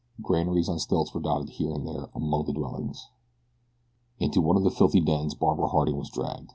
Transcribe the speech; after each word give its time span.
Granaries 0.19 0.67
on 0.67 0.79
stilts 0.79 1.13
were 1.13 1.21
dotted 1.21 1.49
here 1.49 1.71
and 1.71 1.85
there 1.87 2.09
among 2.15 2.45
the 2.47 2.53
dwellings. 2.53 3.09
Into 4.17 4.41
one 4.41 4.57
of 4.57 4.63
the 4.63 4.71
filthy 4.71 4.99
dens 4.99 5.35
Barbara 5.35 5.67
Harding 5.67 5.97
was 5.99 6.09
dragged. 6.09 6.49